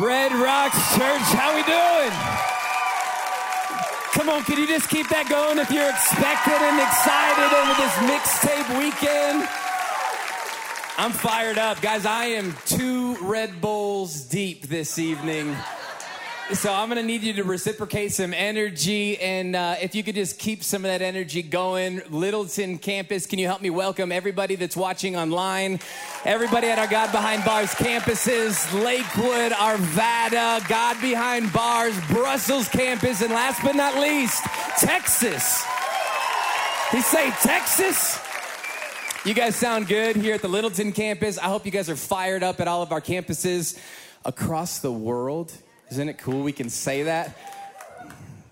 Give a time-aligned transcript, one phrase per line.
[0.00, 2.10] Red Rocks Church, how we doing?
[4.14, 7.92] Come on, can you just keep that going if you're expected and excited over this
[8.08, 9.46] mixtape weekend?
[10.96, 11.82] I'm fired up.
[11.82, 15.54] Guys, I am two Red Bulls deep this evening.
[16.50, 20.38] So I'm to need you to reciprocate some energy, and uh, if you could just
[20.38, 22.02] keep some of that energy going.
[22.10, 25.80] Littleton campus, can you help me welcome everybody that's watching online,
[26.26, 33.32] everybody at our God Behind Bars campuses, Lakewood, Arvada, God Behind Bars, Brussels campus, and
[33.32, 34.44] last but not least,
[34.78, 35.64] Texas.
[36.90, 38.20] He say Texas.
[39.24, 41.38] You guys sound good here at the Littleton campus.
[41.38, 43.78] I hope you guys are fired up at all of our campuses
[44.26, 45.52] across the world.
[45.92, 47.36] Isn't it cool we can say that?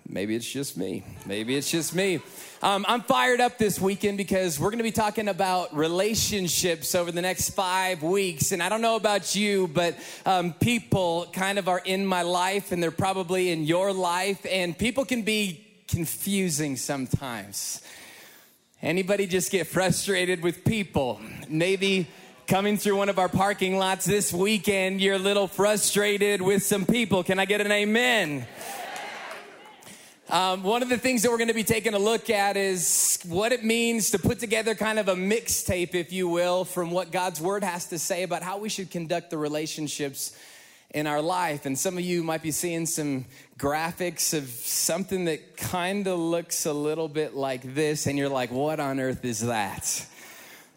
[0.06, 1.04] Maybe it's just me.
[1.24, 2.20] Maybe it's just me.
[2.60, 7.10] Um, I'm fired up this weekend because we're going to be talking about relationships over
[7.10, 8.52] the next five weeks.
[8.52, 12.72] And I don't know about you, but um, people kind of are in my life
[12.72, 14.44] and they're probably in your life.
[14.44, 17.80] And people can be confusing sometimes.
[18.82, 21.22] Anybody just get frustrated with people?
[21.48, 22.06] Maybe
[22.50, 26.84] coming through one of our parking lots this weekend, you're a little frustrated with some
[26.84, 27.22] people.
[27.22, 28.44] Can I get an amen?
[30.28, 33.20] Um, one of the things that we're going to be taking a look at is
[33.28, 37.12] what it means to put together kind of a mixtape, if you will, from what
[37.12, 40.36] God's word has to say about how we should conduct the relationships
[40.90, 41.66] in our life.
[41.66, 43.26] And some of you might be seeing some
[43.60, 48.50] graphics of something that kind of looks a little bit like this, and you're like,
[48.50, 50.04] what on earth is that?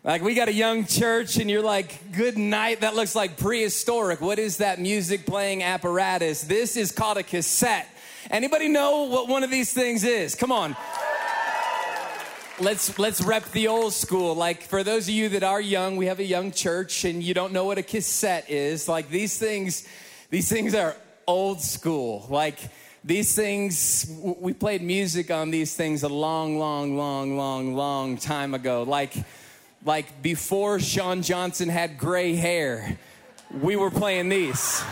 [0.04, 2.82] Like, we got a young church, and you're like, good night.
[2.82, 4.20] That looks like prehistoric.
[4.20, 6.42] What is that music playing apparatus?
[6.42, 7.88] This is called a cassette.
[8.30, 10.36] Anybody know what one of these things is?
[10.36, 10.76] Come on.
[12.60, 14.36] Let's let's rep the old school.
[14.36, 17.34] Like for those of you that are young, we have a young church and you
[17.34, 18.88] don't know what a cassette is.
[18.88, 19.88] Like these things
[20.30, 22.28] these things are old school.
[22.30, 22.60] Like
[23.04, 28.54] these things we played music on these things a long long long long long time
[28.54, 28.84] ago.
[28.84, 29.16] Like
[29.86, 32.98] like before Sean Johnson had gray hair,
[33.62, 34.84] we were playing these.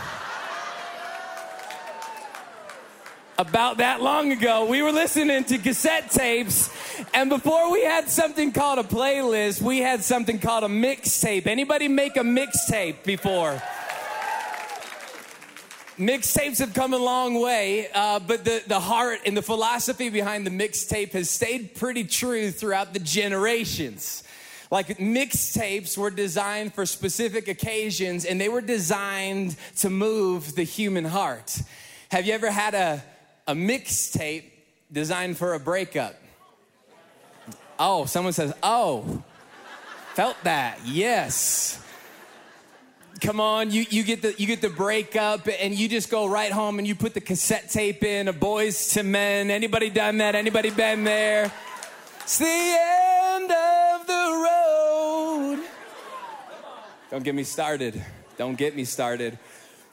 [3.37, 6.69] About that long ago, we were listening to cassette tapes,
[7.13, 11.47] and before we had something called a playlist, we had something called a mixtape.
[11.47, 13.61] Anybody make a mixtape before?
[15.97, 20.45] Mixtapes have come a long way, uh, but the, the heart and the philosophy behind
[20.45, 24.23] the mixtape has stayed pretty true throughout the generations.
[24.71, 31.03] Like mixtapes were designed for specific occasions and they were designed to move the human
[31.03, 31.61] heart.
[32.09, 33.03] Have you ever had a,
[33.47, 34.45] a mixtape
[34.89, 36.15] designed for a breakup?
[37.77, 39.23] Oh, someone says, oh,
[40.13, 41.77] felt that, yes
[43.19, 46.51] come on you, you get the you get the breakup and you just go right
[46.51, 50.33] home and you put the cassette tape in a Boyz II Men anybody done that
[50.33, 51.51] anybody been there
[52.23, 53.80] it's the end of
[57.11, 58.01] don't get me started.
[58.37, 59.37] Don't get me started.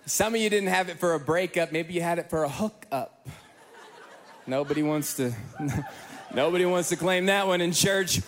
[0.06, 1.72] Some of you didn't have it for a breakup.
[1.72, 3.26] Maybe you had it for a hookup.
[4.46, 5.34] Nobody wants to
[6.34, 8.20] nobody wants to claim that one in church.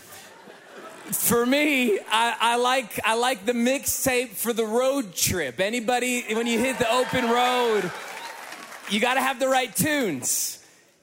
[1.12, 5.60] For me, I, I, like I like the mixtape for the road trip.
[5.60, 7.90] Anybody, when you hit the open road,
[8.90, 10.59] you got to have the right tunes.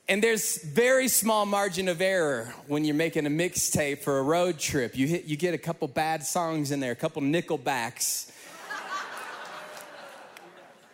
[0.10, 4.58] And there's very small margin of error when you're making a mixtape for a road
[4.58, 4.98] trip.
[4.98, 8.32] You hit, you get a couple bad songs in there, a couple Nickelbacks,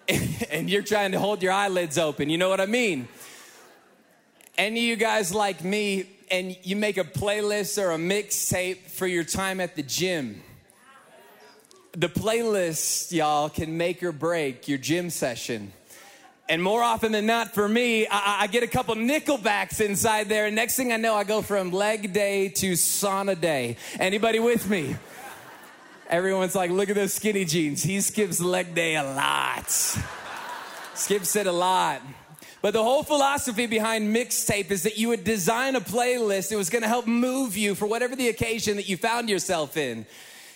[0.50, 2.30] and you're trying to hold your eyelids open.
[2.32, 3.08] You know what I mean?
[4.58, 9.06] Any of you guys like me and you make a playlist or a mixtape for
[9.06, 10.42] your time at the gym.
[11.92, 15.72] The playlist, y'all, can make or break your gym session.
[16.50, 20.46] And more often than not, for me, I, I, get a couple nickelbacks inside there,
[20.46, 23.78] and next thing I know, I go from leg day to sauna day.
[23.98, 24.98] Anybody with me?
[26.10, 27.82] Everyone's like, look at those skinny jeans.
[27.82, 29.70] He skips leg day a lot.
[30.96, 32.02] Skips it a lot.
[32.62, 36.52] But the whole philosophy behind mixtape is that you would design a playlist.
[36.52, 39.76] It was going to help move you for whatever the occasion that you found yourself
[39.76, 40.06] in.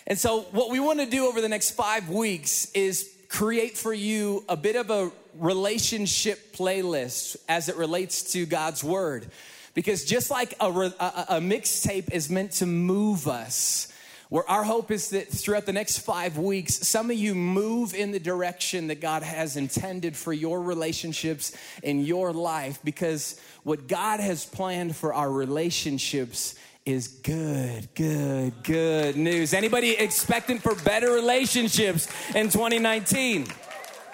[0.06, 3.92] And so, what we want to do over the next five weeks is create for
[3.92, 9.30] you a bit of a relationship playlist as it relates to God's Word.
[9.74, 13.92] Because just like a, a, a mixtape is meant to move us,
[14.28, 18.10] where our hope is that throughout the next five weeks, some of you move in
[18.10, 24.20] the direction that God has intended for your relationships in your life because what God
[24.20, 29.52] has planned for our relationships is good, good, good news.
[29.52, 33.46] Anybody expecting for better relationships in 2019?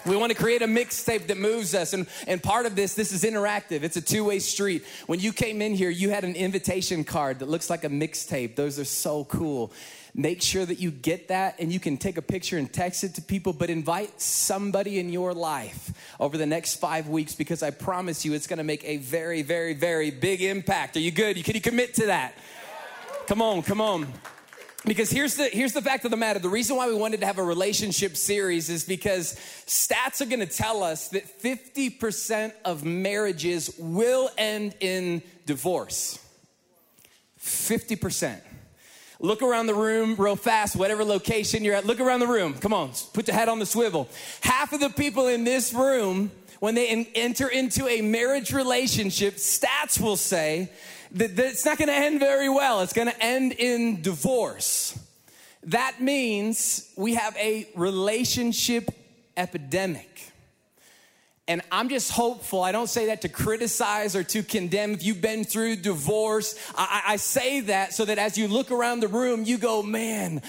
[0.06, 1.94] We want to create a mixtape that moves us.
[1.94, 3.82] And, and part of this, this is interactive.
[3.82, 4.84] It's a two way street.
[5.06, 8.54] When you came in here, you had an invitation card that looks like a mixtape.
[8.54, 9.72] Those are so cool.
[10.14, 13.14] Make sure that you get that and you can take a picture and text it
[13.14, 17.70] to people, but invite somebody in your life over the next five weeks because I
[17.70, 20.96] promise you it's going to make a very, very, very big impact.
[20.96, 21.42] Are you good?
[21.42, 22.34] Can you commit to that?
[23.26, 24.06] Come on, come on.
[24.86, 26.38] Because here's the here's the fact of the matter.
[26.38, 29.34] The reason why we wanted to have a relationship series is because
[29.66, 36.18] stats are going to tell us that 50% of marriages will end in divorce.
[37.40, 38.40] 50%.
[39.20, 41.86] Look around the room real fast, whatever location you're at.
[41.86, 42.52] Look around the room.
[42.52, 44.08] Come on, put your head on the swivel.
[44.42, 46.30] Half of the people in this room,
[46.60, 50.70] when they enter into a marriage relationship, stats will say
[51.14, 52.80] that it's not going to end very well.
[52.80, 54.98] It's going to end in divorce.
[55.64, 58.90] That means we have a relationship
[59.36, 60.32] epidemic.
[61.46, 62.62] And I'm just hopeful.
[62.62, 64.92] I don't say that to criticize or to condemn.
[64.92, 69.00] If you've been through divorce, I, I, say that so that as you look around
[69.00, 70.40] the room, you go, man,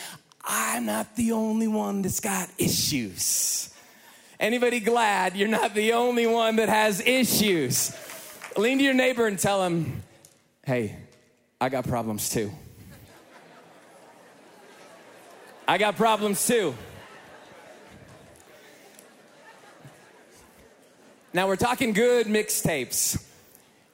[0.43, 3.73] I'm not the only one that's got issues.
[4.39, 7.93] Anybody glad you're not the only one that has issues?
[8.55, 10.01] Lean to your neighbor and tell him,
[10.65, 10.95] hey,
[11.61, 12.51] I got problems too.
[15.67, 16.75] I got problems too.
[21.33, 23.21] Now we're talking good mixtapes.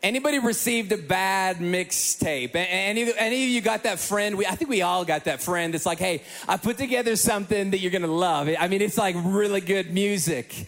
[0.01, 2.51] Anybody received a bad mixtape?
[2.55, 4.37] Any, any of you got that friend?
[4.37, 7.71] We, I think we all got that friend that's like, hey, I put together something
[7.71, 8.49] that you're gonna love.
[8.59, 10.67] I mean, it's like really good music.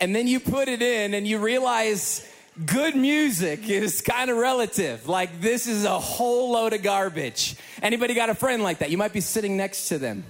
[0.00, 2.28] And then you put it in and you realize
[2.64, 5.08] good music is kind of relative.
[5.08, 7.56] Like this is a whole load of garbage.
[7.82, 8.90] Anybody got a friend like that?
[8.90, 10.24] You might be sitting next to them.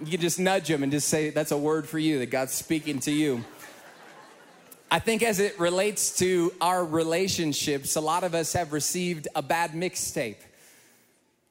[0.00, 2.52] You can just nudge them and just say, that's a word for you that God's
[2.52, 3.44] speaking to you.
[4.90, 9.42] I think as it relates to our relationships, a lot of us have received a
[9.42, 10.36] bad mixtape.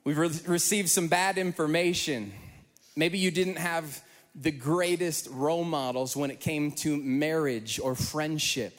[0.03, 2.33] We've re- received some bad information.
[2.95, 4.01] Maybe you didn't have
[4.35, 8.77] the greatest role models when it came to marriage or friendship.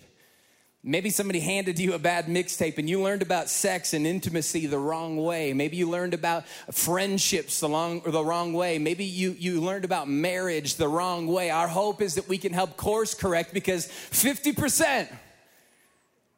[0.87, 4.79] Maybe somebody handed you a bad mixtape and you learned about sex and intimacy the
[4.79, 5.55] wrong way.
[5.55, 8.77] Maybe you learned about friendships the, long, the wrong way.
[8.77, 11.49] Maybe you, you learned about marriage the wrong way.
[11.49, 15.09] Our hope is that we can help course correct because 50%,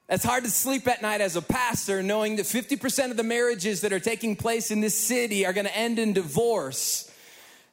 [0.07, 3.81] that's hard to sleep at night as a pastor knowing that 50% of the marriages
[3.81, 7.11] that are taking place in this city are going to end in divorce.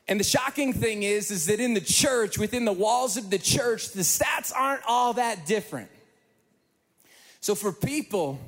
[0.08, 3.38] And the shocking thing is, is that in the church, within the walls of the
[3.38, 5.92] church, the stats aren't all that different.
[7.44, 8.40] So, for people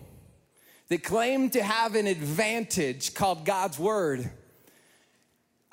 [0.87, 4.31] that claim to have an advantage called God's Word,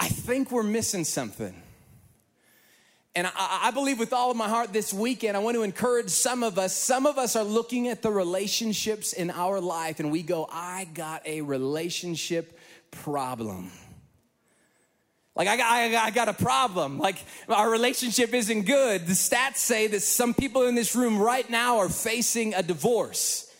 [0.00, 1.54] I think we're missing something.
[3.14, 6.10] And I, I, believe with all of my heart this weekend, I want to encourage
[6.10, 6.76] some of us.
[6.76, 10.88] Some of us are looking at the relationships in our life and we go, I
[10.92, 12.58] got a relationship
[12.90, 13.70] problem.
[15.34, 16.99] Like, I got, I, I got a problem.
[16.99, 17.17] Like,
[17.49, 19.06] our relationship isn't good.
[19.06, 23.50] The stats say that some people in this room right now are facing a divorce.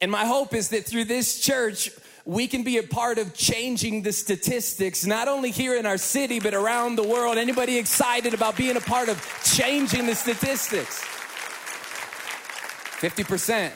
[0.00, 1.90] And my hope is that through this church,
[2.26, 6.38] we can be a part of changing the statistics, not only here in our city,
[6.38, 7.38] but around the world.
[7.38, 11.02] Anybody excited about being a part of changing the statistics?
[13.00, 13.70] 50%.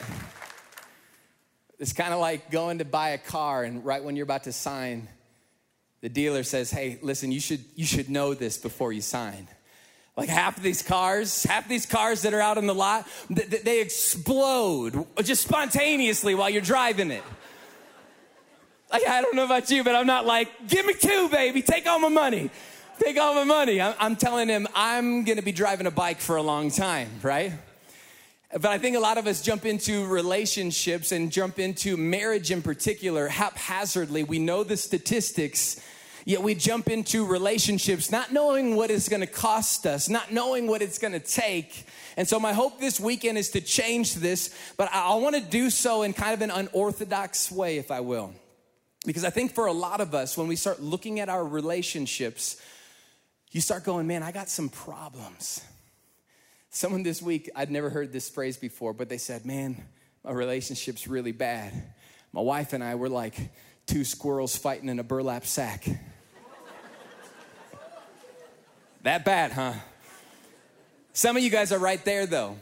[1.79, 4.53] It's kind of like going to buy a car, and right when you're about to
[4.53, 5.07] sign,
[6.01, 9.47] the dealer says, hey, listen, you should, you should know this before you sign.
[10.17, 13.07] Like half of these cars, half of these cars that are out in the lot,
[13.29, 17.23] they explode just spontaneously while you're driving it.
[18.91, 21.87] Like, I don't know about you, but I'm not like, give me two, baby, take
[21.87, 22.49] all my money.
[22.99, 23.81] Take all my money.
[23.81, 27.53] I'm telling him I'm gonna be driving a bike for a long time, right?
[28.53, 32.61] But I think a lot of us jump into relationships and jump into marriage in
[32.61, 34.25] particular haphazardly.
[34.25, 35.79] We know the statistics,
[36.25, 40.81] yet we jump into relationships not knowing what it's gonna cost us, not knowing what
[40.81, 41.85] it's gonna take.
[42.17, 46.01] And so, my hope this weekend is to change this, but I, wanna do so
[46.01, 48.33] in kind of an unorthodox way, if I will.
[49.05, 52.61] Because I think for a lot of us, when we start looking at our relationships,
[53.51, 55.61] you start going, man, I got some problems.
[56.73, 59.83] Someone this week, I'd never heard this phrase before, but they said, Man,
[60.23, 61.73] my relationship's really bad.
[62.31, 63.35] My wife and I were like
[63.87, 65.85] two squirrels fighting in a burlap sack.
[69.03, 69.73] that bad, huh?
[71.11, 72.55] Some of you guys are right there though.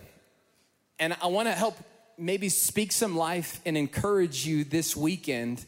[0.97, 1.77] And I wanna help
[2.17, 5.63] maybe speak some life and encourage you this weekend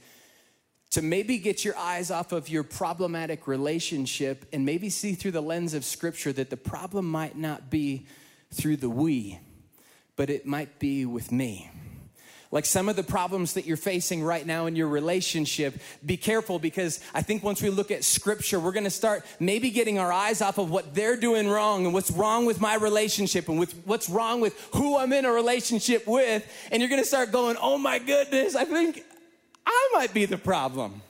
[0.90, 5.42] to maybe get your eyes off of your problematic relationship and maybe see through the
[5.42, 8.08] lens of scripture that the problem might not be
[8.54, 9.40] through the we,
[10.16, 11.70] but it might be with me.
[12.52, 16.60] Like some of the problems that you're facing right now in your relationship, be careful
[16.60, 20.42] because I think once we look at scripture, we're gonna start maybe getting our eyes
[20.42, 24.10] off of what they're doing wrong and what's wrong with my relationship and with what's
[24.10, 26.46] wrong with who I'm in a relationship with.
[26.72, 29.06] And you're gonna start going, oh my goodness, I think
[29.66, 31.02] I might be the problem.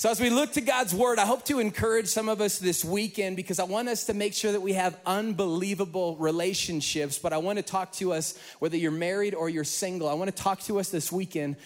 [0.00, 2.84] So, as we look to God's word, I hope to encourage some of us this
[2.84, 7.18] weekend because I want us to make sure that we have unbelievable relationships.
[7.18, 10.30] But I want to talk to us, whether you're married or you're single, I want
[10.30, 11.56] to talk to us this weekend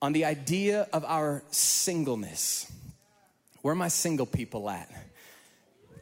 [0.00, 2.70] on the idea of our singleness.
[3.62, 4.88] Where are my single people at?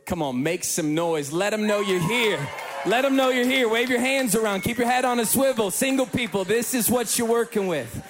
[0.05, 1.33] Come on, make some noise.
[1.33, 2.47] Let them know you're here.
[2.85, 3.71] Let them know you're here.
[3.71, 4.65] Wave your hands around.
[4.65, 5.71] Keep your head on a swivel.
[5.71, 8.07] Single people, this is what you're working with.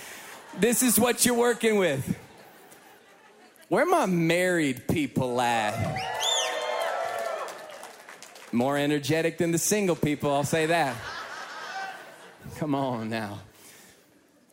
[0.59, 2.19] This is what you're working with.
[3.73, 5.99] Where my married people at?
[8.53, 10.95] More energetic than the single people, I'll say that.
[12.59, 13.39] Come on now.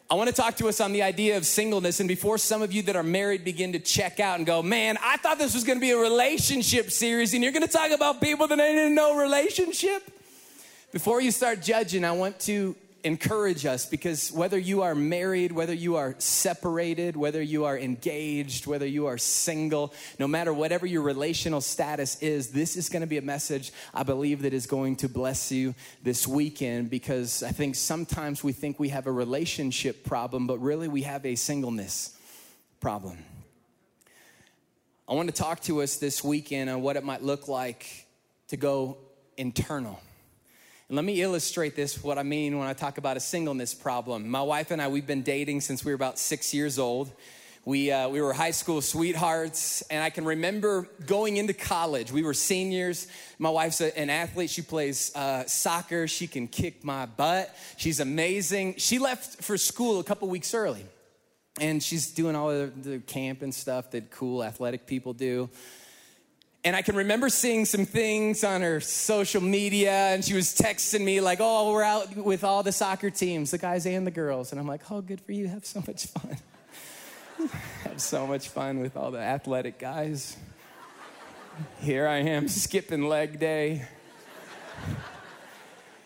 [0.09, 1.99] I want to talk to us on the idea of singleness.
[1.99, 4.97] And before some of you that are married begin to check out and go, man,
[5.03, 7.91] I thought this was going to be a relationship series, and you're going to talk
[7.91, 10.01] about people that ain't in no relationship.
[10.93, 15.73] Before you start judging, I want to encourage us because whether you are married, whether
[15.73, 21.01] you are separated, whether you are engaged, whether you are single, no matter whatever your
[21.01, 24.97] relational status is, this is going to be a message I believe that is going
[24.97, 30.03] to bless you this weekend because I think sometimes we think we have a relationship
[30.03, 32.17] problem, but really we have a singleness
[32.79, 33.17] problem.
[35.07, 38.05] I want to talk to us this weekend on what it might look like
[38.49, 38.97] to go
[39.37, 39.99] internal.
[40.89, 44.27] And let me illustrate this, what I mean when I talk about a singleness problem.
[44.27, 47.11] My wife and I, we've been dating since we were about six years old.
[47.63, 52.11] We, uh, we were high school sweethearts, and I can remember going into college.
[52.11, 53.05] We were seniors.
[53.37, 54.49] My wife's a, an athlete.
[54.49, 56.07] She plays uh, soccer.
[56.07, 57.55] She can kick my butt.
[57.77, 58.77] She's amazing.
[58.77, 60.83] She left for school a couple weeks early,
[61.61, 65.51] and she's doing all the, the camp and stuff that cool athletic people do.
[66.69, 71.03] And I can remember seeing some things on her social media, and she was texting
[71.03, 74.51] me, like, oh, we're out with all the soccer teams, the guys and the girls.
[74.51, 75.47] And I'm like, oh, good for you.
[75.47, 76.37] Have so much fun.
[77.85, 80.37] Have so much fun with all the athletic guys.
[81.81, 83.87] Here I am skipping leg day.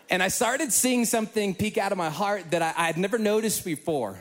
[0.08, 3.66] And I started seeing something peek out of my heart that I, had never noticed
[3.66, 4.18] before,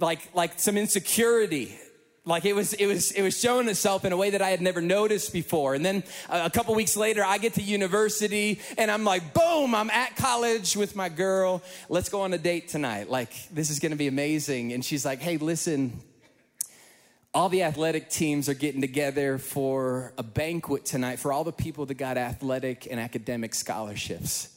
[0.00, 1.78] like, like some insecurity
[2.24, 4.60] like it was it was it was showing itself in a way that i had
[4.60, 5.74] never noticed before.
[5.74, 9.74] And then uh, a couple weeks later i get to university and i'm like boom
[9.74, 11.62] i'm at college with my girl.
[11.88, 13.10] Let's go on a date tonight.
[13.10, 14.72] Like this is going to be amazing.
[14.72, 16.00] And she's like hey listen
[17.32, 21.86] all the athletic teams are getting together for a banquet tonight for all the people
[21.86, 24.56] that got athletic and academic scholarships.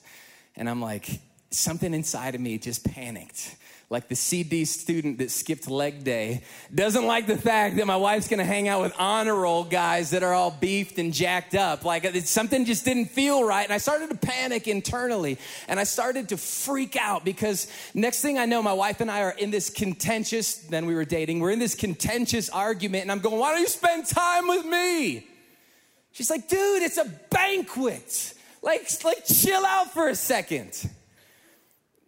[0.56, 1.08] And i'm like
[1.50, 3.56] something inside of me just panicked
[3.90, 8.28] like the CD student that skipped leg day, doesn't like the fact that my wife's
[8.28, 11.86] gonna hang out with honor roll guys that are all beefed and jacked up.
[11.86, 13.64] Like something just didn't feel right.
[13.64, 15.38] And I started to panic internally
[15.68, 19.22] and I started to freak out because next thing I know, my wife and I
[19.22, 23.20] are in this contentious, then we were dating, we're in this contentious argument and I'm
[23.20, 25.28] going, why don't you spend time with me?
[26.14, 28.34] She's like, dude, it's a banquet.
[28.62, 30.90] Like, like chill out for a second.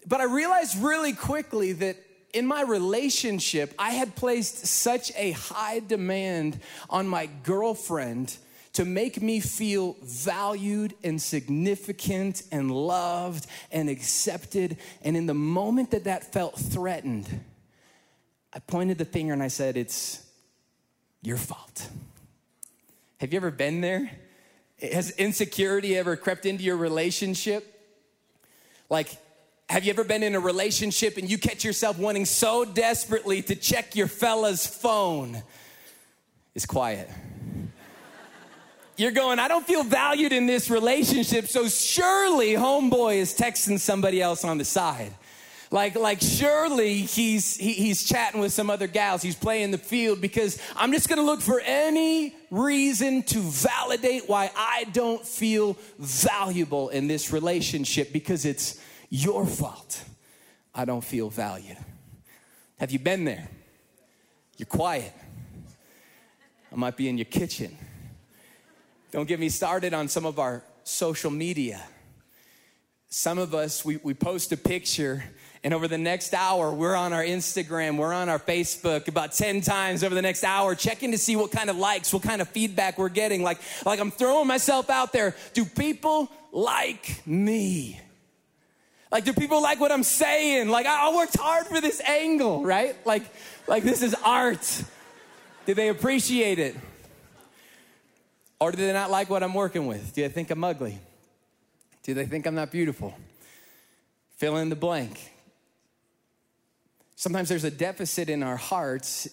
[0.08, 1.98] But I realized really quickly that
[2.34, 6.60] in my relationship, I had placed such a high demand
[6.90, 8.38] on my girlfriend
[8.74, 14.76] to make me feel valued and significant and loved and accepted.
[15.02, 17.28] And in the moment that that felt threatened,
[18.54, 20.22] I pointed the finger and I said, It's
[21.22, 21.90] your fault.
[23.22, 24.12] Have you ever been there?
[24.82, 27.66] Has insecurity ever crept into your relationship?
[28.90, 29.18] Like,
[29.68, 33.56] have you ever been in a relationship and you catch yourself wanting so desperately to
[33.56, 35.42] check your fella's phone?
[36.54, 37.10] It's quiet.
[38.98, 44.22] You're going, I don't feel valued in this relationship, so surely homeboy is texting somebody
[44.22, 45.12] else on the side.
[45.72, 49.22] Like, like surely he's he, he's chatting with some other gals.
[49.22, 54.52] He's playing the field because I'm just gonna look for any reason to validate why
[54.56, 60.04] I don't feel valuable in this relationship because it's your fault
[60.76, 61.78] I don't feel valued.
[62.80, 63.48] Have you been there?
[64.58, 65.14] You're quiet.
[66.72, 67.78] I might be in your kitchen.
[69.12, 71.82] Don't get me started on some of our social media.
[73.08, 75.24] Some of us, we, we post a picture
[75.64, 79.62] And over the next hour, we're on our Instagram, we're on our Facebook about 10
[79.62, 82.48] times over the next hour, checking to see what kind of likes, what kind of
[82.50, 83.42] feedback we're getting.
[83.42, 85.36] Like, like I'm throwing myself out there.
[85.54, 88.00] Do people like me?
[89.16, 90.68] Like, do people like what I'm saying?
[90.68, 92.98] Like, I, I worked hard for this angle, right?
[93.06, 93.24] Like,
[93.66, 94.84] like this is art.
[95.66, 96.76] Do they appreciate it?
[98.60, 100.14] Or do they not like what I'm working with?
[100.14, 101.00] Do they think I'm ugly?
[102.04, 103.18] Do they think I'm not beautiful?
[104.36, 105.32] Fill in the blank.
[107.16, 109.30] Sometimes there's a deficit in our hearts,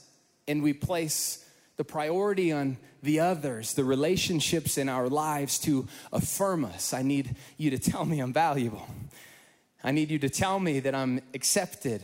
[0.46, 1.44] and we place
[1.76, 6.94] the priority on the others, the relationships in our lives to affirm us.
[6.94, 8.86] I need you to tell me I'm valuable.
[9.84, 12.02] I need you to tell me that I'm accepted.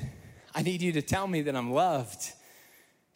[0.54, 2.32] I need you to tell me that I'm loved.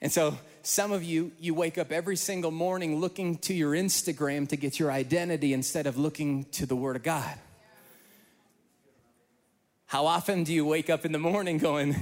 [0.01, 4.49] And so, some of you, you wake up every single morning looking to your Instagram
[4.49, 7.37] to get your identity instead of looking to the Word of God.
[9.87, 11.97] How often do you wake up in the morning going,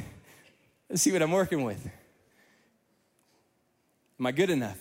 [0.90, 1.88] Let's see what I'm working with.
[4.19, 4.79] Am I good enough?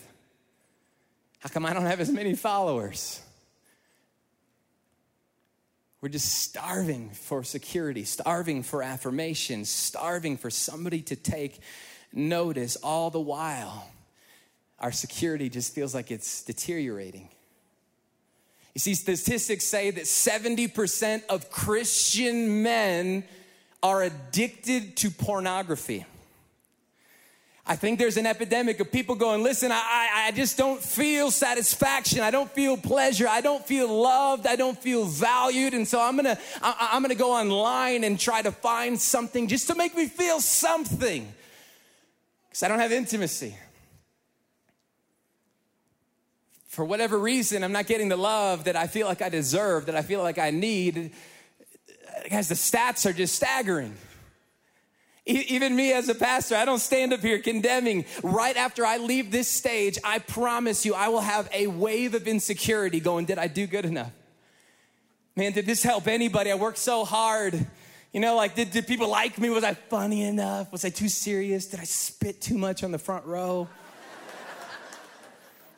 [1.38, 3.22] How come I don't have as many followers?
[6.02, 11.60] We're just starving for security, starving for affirmation, starving for somebody to take
[12.14, 13.92] notice all the while.
[14.80, 17.30] Our security just feels like it's deteriorating.
[18.74, 23.26] You see, statistics say that 70% of Christian men
[23.84, 26.06] are addicted to pornography.
[27.70, 32.22] I think there's an epidemic of people going, listen, I, I just don't feel satisfaction.
[32.22, 33.28] I don't feel pleasure.
[33.28, 34.48] I don't feel loved.
[34.48, 35.76] I don't feel valued.
[35.76, 39.48] And so I'm going to, I'm going to go online and try to find something
[39.48, 41.32] just to make me feel something.
[42.50, 43.56] Because I don't have intimacy.
[46.70, 49.96] For whatever reason, I'm not getting the love that I feel like I deserve, that
[49.96, 51.12] I feel like I need
[52.32, 53.96] guys, the stats are just staggering.
[55.26, 58.06] Even me as a pastor, I don't stand up here condemning.
[58.24, 62.28] Right after I leave this stage, I promise you, I will have a wave of
[62.28, 64.12] insecurity going, Did I do good enough?
[65.36, 66.52] Man, did this help anybody?
[66.52, 67.66] I worked so hard.
[68.12, 69.50] You know, like, did, did people like me?
[69.50, 70.72] Was I funny enough?
[70.72, 71.68] Was I too serious?
[71.68, 73.68] Did I spit too much on the front row?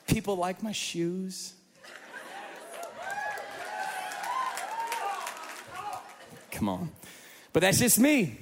[0.07, 1.53] people like my shoes.
[6.51, 6.91] Come on.
[7.53, 8.37] But that's just me.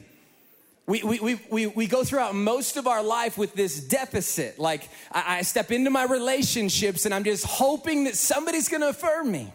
[0.89, 4.57] We, we, we, we, go throughout most of our life with this deficit.
[4.57, 9.31] Like, I, I step into my relationships and I'm just hoping that somebody's gonna affirm
[9.31, 9.53] me.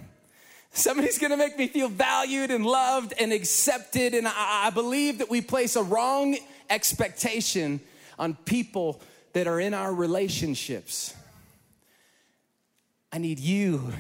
[0.71, 4.15] Somebody's gonna make me feel valued and loved and accepted.
[4.15, 6.37] And I, I believe that we place a wrong
[6.71, 7.81] expectation
[8.17, 11.17] on people that are in our relationships.
[13.13, 13.93] I need you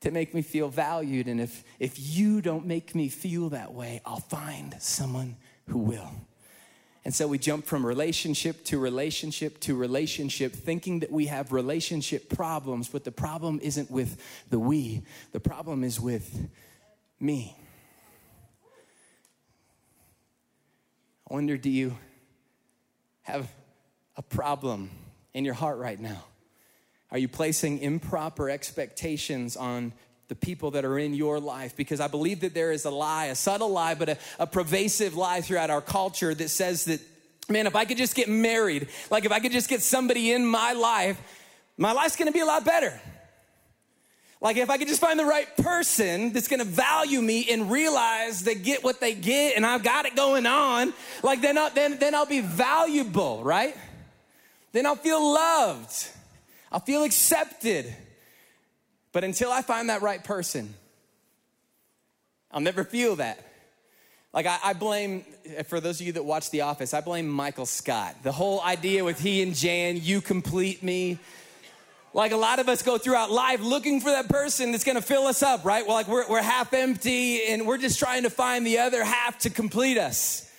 [0.00, 1.28] to make me feel valued.
[1.28, 6.08] And if, if you don't make me feel that way, I'll find someone who will.
[7.04, 12.30] And so we jump from relationship to relationship to relationship, thinking that we have relationship
[12.30, 16.48] problems, but the problem isn't with the we, the problem is with
[17.20, 17.54] me.
[21.30, 21.96] I wonder do you
[23.22, 23.50] have
[24.16, 24.90] a problem
[25.34, 26.24] in your heart right now?
[27.10, 29.92] Are you placing improper expectations on
[30.28, 31.76] the people that are in your life?
[31.76, 35.16] Because I believe that there is a lie, a subtle lie, but a, a pervasive
[35.16, 37.00] lie throughout our culture that says that,
[37.48, 40.46] man, if I could just get married, like if I could just get somebody in
[40.46, 41.20] my life,
[41.76, 42.98] my life's gonna be a lot better.
[44.40, 48.44] Like if I could just find the right person that's gonna value me and realize
[48.44, 51.98] they get what they get and I've got it going on, like then I'll, then,
[51.98, 53.74] then I'll be valuable, right?
[54.72, 56.08] Then I'll feel loved.
[56.70, 57.94] I'll feel accepted.
[59.14, 60.74] But until I find that right person,
[62.50, 63.38] I'll never feel that.
[64.32, 65.24] Like, I, I, blame,
[65.68, 68.16] for those of you that watch The Office, I blame Michael Scott.
[68.24, 71.20] The whole idea with he and Jan, you complete me.
[72.12, 75.28] Like, a lot of us go throughout life looking for that person that's gonna fill
[75.28, 75.86] us up, right?
[75.86, 79.38] Well, like, we're, we're half empty and we're just trying to find the other half
[79.40, 80.50] to complete us.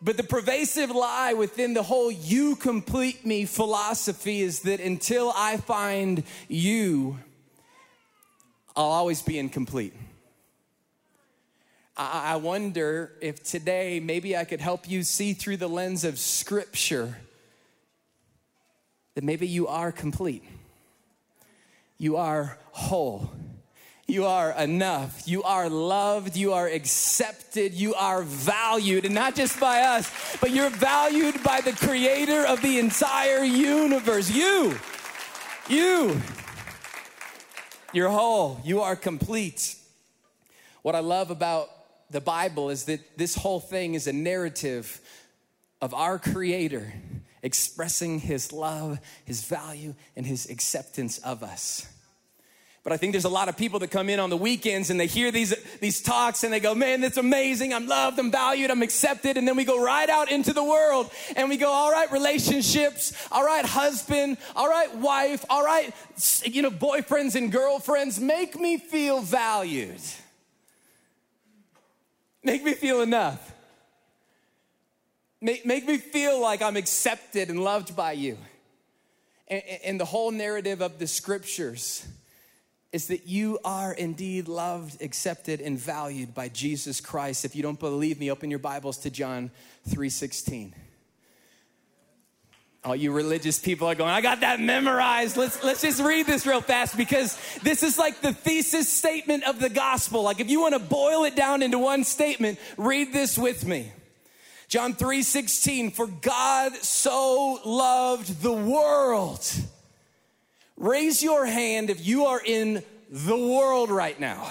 [0.00, 5.58] But the pervasive lie within the whole you complete me philosophy is that until I
[5.58, 7.18] find you,
[8.76, 9.94] I'll always be incomplete.
[11.96, 17.18] I wonder if today maybe I could help you see through the lens of Scripture
[19.14, 20.44] that maybe you are complete,
[21.98, 23.30] you are whole
[24.10, 25.28] you are enough.
[25.28, 26.36] You are loved.
[26.36, 27.72] You are accepted.
[27.72, 29.04] You are valued.
[29.04, 34.28] And not just by us, but you're valued by the creator of the entire universe.
[34.28, 34.76] You,
[35.68, 36.20] you,
[37.92, 38.60] you're whole.
[38.64, 39.76] You are complete.
[40.82, 41.68] What I love about
[42.10, 45.00] the Bible is that this whole thing is a narrative
[45.80, 46.92] of our Creator
[47.42, 51.86] expressing His love, His value, and His acceptance of us.
[52.82, 54.98] But I think there's a lot of people that come in on the weekends and
[54.98, 57.74] they hear these, these talks and they go, man, that's amazing.
[57.74, 59.36] I'm loved, I'm valued, I'm accepted.
[59.36, 63.12] And then we go right out into the world and we go, all right, relationships,
[63.30, 65.92] all right, husband, all right, wife, all right,
[66.44, 70.00] you know, boyfriends and girlfriends, make me feel valued.
[72.42, 73.52] Make me feel enough.
[75.42, 78.38] Make, make me feel like I'm accepted and loved by you.
[79.48, 82.06] And, and the whole narrative of the scriptures
[82.92, 87.44] is that you are indeed loved, accepted, and valued by Jesus Christ.
[87.44, 89.50] If you don't believe me, open your Bibles to John
[89.88, 90.74] 3:16.
[92.82, 95.36] All you religious people are going, I got that memorized.
[95.36, 99.60] Let's, let's just read this real fast because this is like the thesis statement of
[99.60, 100.22] the gospel.
[100.22, 103.92] Like, if you want to boil it down into one statement, read this with me.
[104.68, 109.46] John 3:16, for God so loved the world
[110.80, 114.50] Raise your hand if you are in the world right now.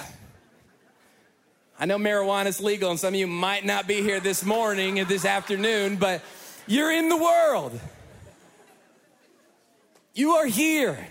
[1.76, 5.00] I know marijuana is legal, and some of you might not be here this morning
[5.00, 6.22] and this afternoon, but
[6.68, 7.80] you're in the world.
[10.14, 11.04] You are here.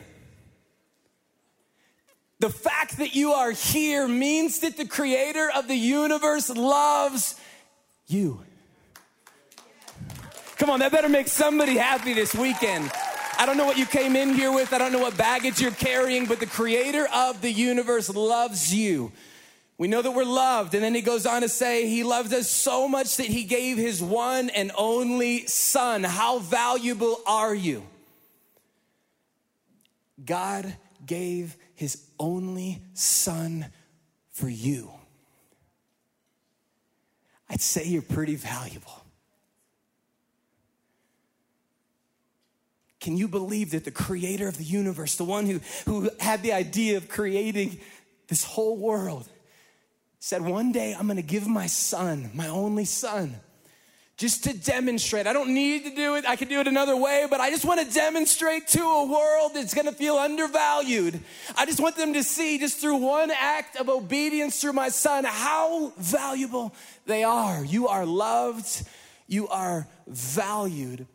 [2.39, 7.37] The fact that you are here means that the creator of the universe loves
[8.07, 8.41] you.
[10.55, 12.89] Come on, that better make somebody happy this weekend.
[13.39, 14.73] I don't know what you came in here with.
[14.73, 19.13] I don't know what baggage you're carrying, but the creator of the universe loves you.
[19.77, 20.75] We know that we're loved.
[20.75, 23.77] And then he goes on to say, He loved us so much that He gave
[23.77, 26.03] His one and only Son.
[26.03, 27.83] How valuable are you?
[30.25, 30.75] God
[31.05, 33.67] gave His only Son
[34.31, 34.91] for you.
[37.49, 38.98] I'd say you're pretty valuable.
[42.99, 46.53] Can you believe that the creator of the universe, the one who, who had the
[46.53, 47.79] idea of creating
[48.27, 49.29] this whole world,
[50.19, 53.39] said, One day I'm gonna give my son, my only son,
[54.17, 55.27] just to demonstrate.
[55.27, 57.63] I don't need to do it, I can do it another way, but I just
[57.63, 61.21] wanna demonstrate to a world that's gonna feel undervalued.
[61.57, 65.23] I just want them to see, just through one act of obedience through my son,
[65.23, 67.63] how valuable they are.
[67.63, 68.85] You are loved,
[69.25, 71.07] you are valued.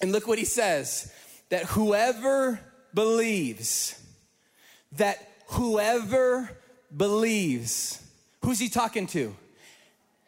[0.00, 1.12] And look what he says
[1.50, 2.60] that whoever
[2.94, 4.00] believes,
[4.92, 6.50] that whoever
[6.96, 8.02] believes,
[8.42, 9.34] who's he talking to?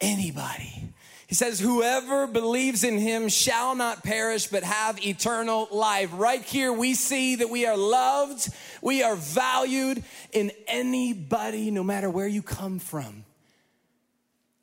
[0.01, 0.93] Anybody.
[1.33, 6.11] He says, Whoever believes in him shall not perish but have eternal life.
[6.13, 8.51] Right here, we see that we are loved,
[8.83, 13.25] we are valued, in anybody, no matter where you come from,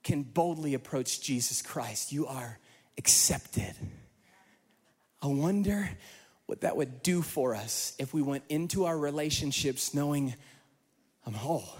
[0.03, 2.11] can boldly approach Jesus Christ.
[2.11, 2.59] You are
[2.99, 3.73] accepted.
[5.21, 5.89] I wonder
[6.45, 10.33] what that would do for us if we went into our relationships knowing
[11.25, 11.77] I'm whole.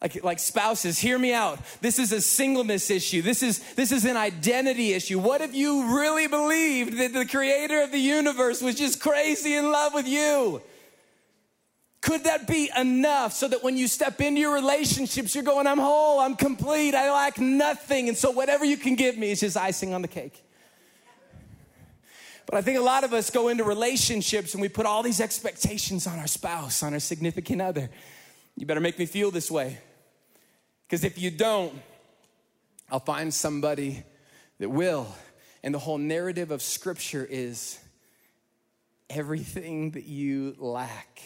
[0.00, 1.58] Like, like spouses, hear me out.
[1.82, 3.20] This is a singleness issue.
[3.20, 5.18] This is, this is an identity issue.
[5.18, 9.70] What if you really believed that the creator of the universe was just crazy in
[9.70, 10.62] love with you?
[12.00, 15.78] Could that be enough so that when you step into your relationships, you're going, I'm
[15.78, 18.08] whole, I'm complete, I lack nothing.
[18.08, 20.42] And so whatever you can give me is just icing on the cake.
[22.46, 25.20] But I think a lot of us go into relationships and we put all these
[25.20, 27.90] expectations on our spouse, on our significant other.
[28.56, 29.78] You better make me feel this way.
[30.86, 31.80] Because if you don't,
[32.90, 34.02] I'll find somebody
[34.58, 35.06] that will.
[35.62, 37.78] And the whole narrative of Scripture is
[39.10, 41.22] everything that you lack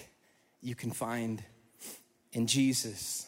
[0.64, 1.42] you can find
[2.32, 3.26] in Jesus.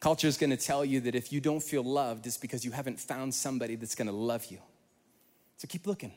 [0.00, 2.70] Culture is going to tell you that if you don't feel loved, it's because you
[2.70, 4.58] haven't found somebody that's going to love you.
[5.56, 6.12] So keep looking.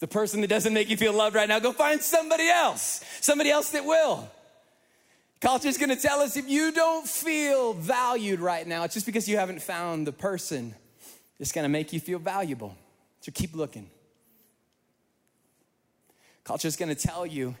[0.00, 3.50] The person that doesn't make you feel loved right now, go find somebody else, somebody
[3.50, 4.30] else that will.
[5.40, 9.06] Culture is going to tell us if you don't feel valued right now, it's just
[9.06, 10.74] because you haven't found the person
[11.38, 12.76] that's going to make you feel valuable.
[13.20, 13.90] So keep looking.
[16.44, 17.56] Culture is going to tell you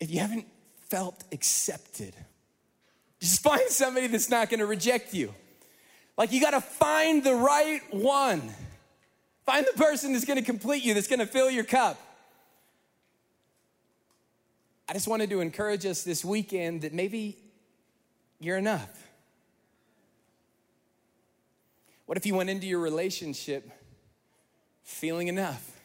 [0.00, 0.46] if you haven't
[0.88, 2.14] felt accepted,
[3.20, 5.34] just find somebody that's not gonna reject you.
[6.16, 8.42] Like you gotta find the right one.
[9.44, 12.00] Find the person that's gonna complete you, that's gonna fill your cup.
[14.88, 17.36] I just wanted to encourage us this weekend that maybe
[18.38, 19.06] you're enough.
[22.06, 23.68] What if you went into your relationship
[24.84, 25.75] feeling enough?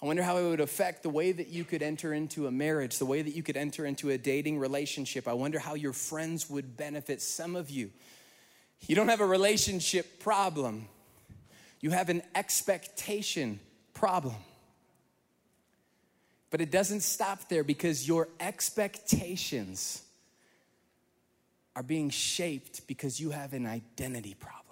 [0.00, 2.98] I wonder how it would affect the way that you could enter into a marriage,
[2.98, 5.26] the way that you could enter into a dating relationship.
[5.26, 7.20] I wonder how your friends would benefit.
[7.20, 7.90] Some of you,
[8.86, 10.88] you don't have a relationship problem,
[11.80, 13.58] you have an expectation
[13.92, 14.36] problem.
[16.50, 20.02] But it doesn't stop there because your expectations
[21.76, 24.67] are being shaped because you have an identity problem.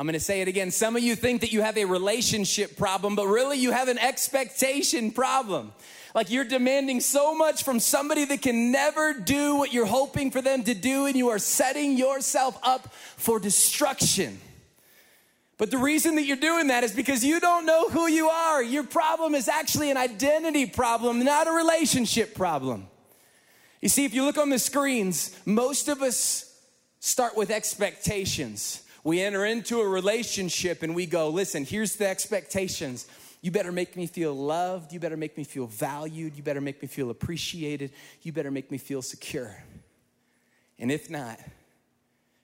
[0.00, 0.70] I'm gonna say it again.
[0.70, 3.98] Some of you think that you have a relationship problem, but really you have an
[3.98, 5.74] expectation problem.
[6.14, 10.40] Like you're demanding so much from somebody that can never do what you're hoping for
[10.40, 14.40] them to do, and you are setting yourself up for destruction.
[15.58, 18.62] But the reason that you're doing that is because you don't know who you are.
[18.62, 22.86] Your problem is actually an identity problem, not a relationship problem.
[23.82, 26.58] You see, if you look on the screens, most of us
[27.00, 28.84] start with expectations.
[29.02, 33.06] We enter into a relationship and we go, listen, here's the expectations.
[33.42, 34.92] You better make me feel loved.
[34.92, 36.36] You better make me feel valued.
[36.36, 37.92] You better make me feel appreciated.
[38.22, 39.56] You better make me feel secure.
[40.78, 41.38] And if not,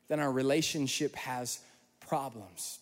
[0.08, 1.60] then our relationship has
[2.00, 2.78] problems.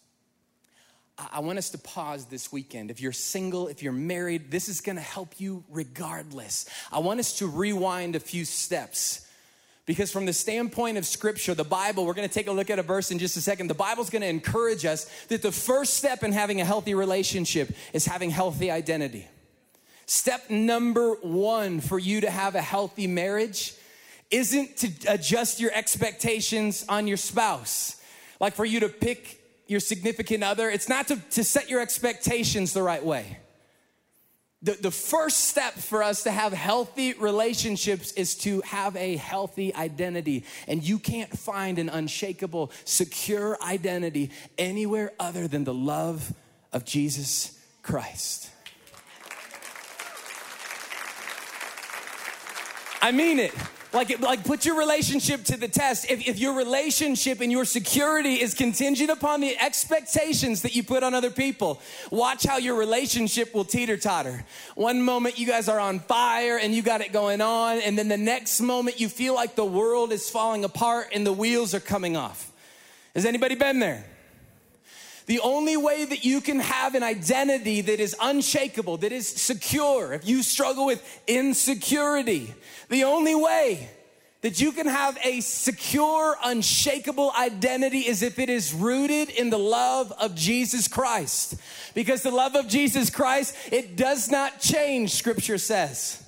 [1.16, 2.90] I want us to pause this weekend.
[2.90, 6.68] If you're single, if you're married, this is gonna help you regardless.
[6.90, 9.26] I want us to rewind a few steps
[9.87, 12.83] because, from the standpoint of Scripture, the Bible, we're gonna take a look at a
[12.83, 13.68] verse in just a second.
[13.68, 18.07] The Bible's gonna encourage us that the first step in having a healthy relationship is
[18.07, 19.29] having healthy identity.
[20.07, 23.75] Step number one for you to have a healthy marriage
[24.31, 28.01] isn't to adjust your expectations on your spouse.
[28.40, 32.73] Like for you to pick your significant other, it's not to, to set your expectations
[32.73, 33.38] the right way
[34.64, 39.74] the, the first step for us to have healthy relationships is to have a healthy
[39.74, 40.44] identity.
[40.66, 46.33] And you can't find an unshakable, secure identity anywhere other than the love
[46.72, 48.50] of Jesus Christ.
[53.03, 53.53] I mean it.
[53.94, 56.11] Like, like put your relationship to the test.
[56.11, 61.04] If, if your relationship and your security is contingent upon the expectations that you put
[61.04, 61.80] on other people,
[62.11, 64.44] watch how your relationship will teeter totter.
[64.74, 68.09] One moment you guys are on fire and you got it going on, and then
[68.09, 71.80] the next moment you feel like the world is falling apart and the wheels are
[71.80, 72.50] coming off.
[73.14, 74.04] Has anybody been there?
[75.26, 80.12] The only way that you can have an identity that is unshakable, that is secure,
[80.12, 82.52] if you struggle with insecurity,
[82.90, 83.88] the only way
[84.42, 89.58] that you can have a secure, unshakable identity is if it is rooted in the
[89.58, 91.54] love of Jesus Christ.
[91.94, 96.22] Because the love of Jesus Christ, it does not change, scripture says.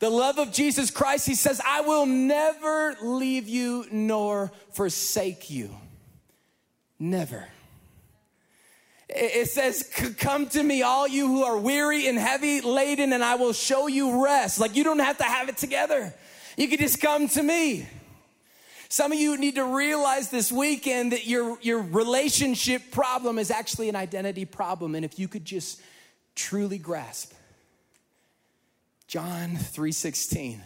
[0.00, 5.70] The love of Jesus Christ, he says, I will never leave you nor forsake you.
[6.98, 7.48] Never.
[9.08, 9.82] It says,
[10.18, 13.86] Come to me, all you who are weary and heavy laden, and I will show
[13.86, 14.58] you rest.
[14.58, 16.14] Like you don't have to have it together.
[16.56, 17.88] You can just come to me.
[18.88, 23.88] Some of you need to realize this weekend that your, your relationship problem is actually
[23.88, 24.94] an identity problem.
[24.94, 25.80] And if you could just
[26.36, 27.32] truly grasp
[29.06, 30.60] John 3:16,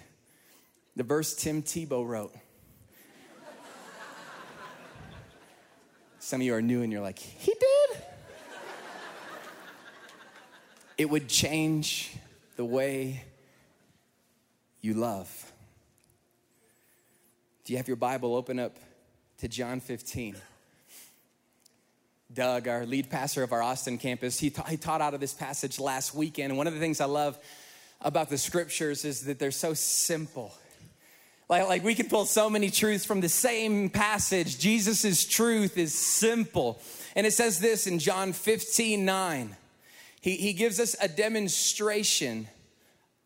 [0.97, 2.35] the verse Tim Tebow wrote.
[6.19, 8.03] Some of you are new and you're like, he did?
[10.99, 12.13] It would change
[12.57, 13.23] the way
[14.81, 15.53] you love.
[17.65, 18.77] Do you have your Bible open up
[19.39, 20.37] to John 15?
[22.33, 25.79] Doug, our lead pastor of our Austin campus, he, he taught out of this passage
[25.79, 26.57] last weekend.
[26.57, 27.39] One of the things I love
[28.01, 30.53] about the scriptures is that they're so simple.
[31.49, 34.59] Like, like we can pull so many truths from the same passage.
[34.59, 36.81] Jesus' truth is simple.
[37.15, 39.57] And it says this in John 15 9.
[40.21, 42.49] He, he gives us a demonstration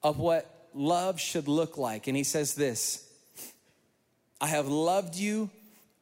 [0.02, 2.06] of what love should look like.
[2.06, 3.08] And he says this
[4.40, 5.50] I have loved you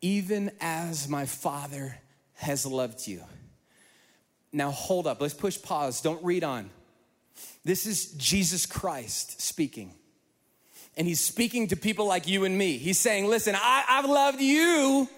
[0.01, 1.99] even as my Father
[2.35, 3.23] has loved you.
[4.53, 6.01] Now hold up, let's push pause.
[6.01, 6.71] Don't read on.
[7.65, 9.95] This is Jesus Christ speaking.
[10.97, 12.79] And he's speaking to people like you and me.
[12.79, 15.09] He's saying, Listen, I, have loved you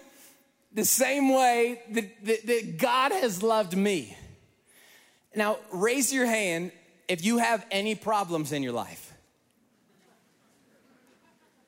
[0.73, 4.17] the same way that, that, that God has loved me.
[5.35, 6.71] Now, raise your hand
[7.07, 9.13] if you have any problems in your life.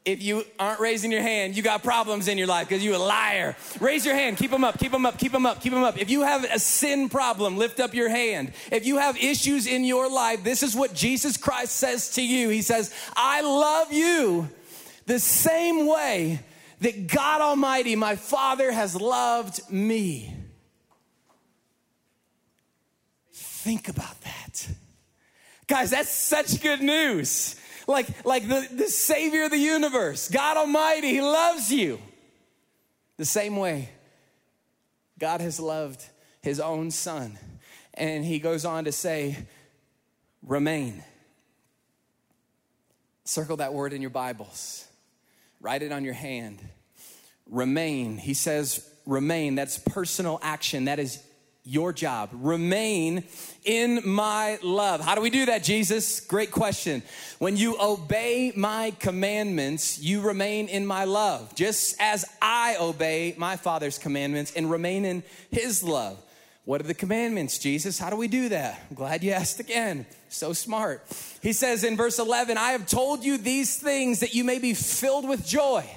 [0.06, 2.98] If you aren't raising your hand, you got problems in your life because you a
[2.98, 3.56] liar.
[3.80, 5.98] Raise your hand, keep them up, keep them up, keep them up, keep them up.
[5.98, 8.54] If you have a sin problem, lift up your hand.
[8.72, 12.50] If you have issues in your life, this is what Jesus Christ says to you.
[12.50, 14.48] He says, I love you
[15.08, 16.40] the same way
[16.82, 20.35] that God Almighty, my Father, has loved me.
[23.66, 24.68] Think about that.
[25.66, 27.56] Guys, that's such good news.
[27.88, 32.00] Like, like the, the Savior of the universe, God Almighty, He loves you.
[33.18, 33.90] The same way
[35.18, 36.06] God has loved
[36.44, 37.40] His own Son.
[37.96, 39.36] And He goes on to say,
[40.44, 41.04] remain.
[43.24, 44.88] Circle that word in your Bibles,
[45.60, 46.60] write it on your hand.
[47.50, 48.20] Remain.
[48.20, 49.56] He says, remain.
[49.56, 50.86] That's personal action.
[50.86, 51.20] That is
[51.66, 52.30] your job.
[52.32, 53.24] Remain
[53.64, 55.02] in my love.
[55.02, 56.20] How do we do that, Jesus?
[56.20, 57.02] Great question.
[57.40, 63.58] When you obey my commandments, you remain in my love, just as I obey my
[63.58, 66.22] Father's commandments and remain in his love.
[66.66, 68.00] What are the commandments, Jesus?
[68.00, 68.84] How do we do that?
[68.90, 70.06] I'm glad you asked again.
[70.30, 71.04] So smart.
[71.42, 74.74] He says in verse 11, I have told you these things that you may be
[74.74, 75.88] filled with joy.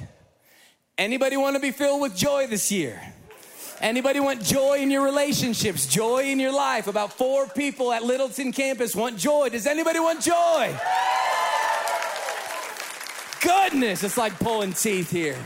[0.99, 3.01] Anybody want to be filled with joy this year?
[3.81, 6.89] Anybody want joy in your relationships, joy in your life?
[6.89, 9.51] About four people at Littleton campus want joy.
[9.51, 10.77] Does anybody want joy?
[13.41, 15.39] Goodness, it's like pulling teeth here.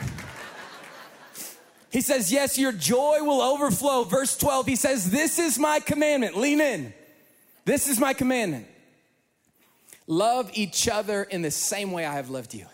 [1.91, 4.05] He says, Yes, your joy will overflow.
[4.05, 6.37] Verse 12, he says, This is my commandment.
[6.37, 6.95] Lean in.
[7.67, 8.67] This is my commandment.
[10.07, 12.67] Love each other in the same way I have loved you.